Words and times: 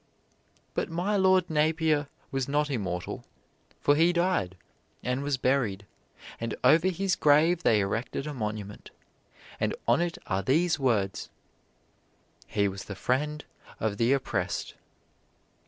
But 0.73 0.89
my 0.89 1.15
lord 1.15 1.47
Napier 1.47 2.07
was 2.31 2.47
not 2.47 2.71
immortal, 2.71 3.23
for 3.79 3.95
he 3.95 4.11
died, 4.11 4.57
and 5.03 5.21
was 5.21 5.37
buried; 5.37 5.85
and 6.39 6.55
over 6.63 6.87
his 6.87 7.15
grave 7.15 7.61
they 7.61 7.79
erected 7.81 8.25
a 8.25 8.33
monument, 8.33 8.89
and 9.59 9.75
on 9.87 10.01
it 10.01 10.17
are 10.25 10.41
these 10.41 10.79
words: 10.79 11.29
"He 12.47 12.67
was 12.67 12.85
the 12.85 12.95
friend 12.95 13.45
of 13.79 13.97
the 13.97 14.11
oppressed." 14.13 14.73